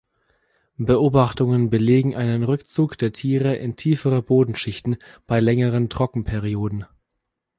[0.79, 6.87] Beobachtungen belegen einen Rückzug der Tiere in tiefere Bodenschichten bei längeren Trockenperioden.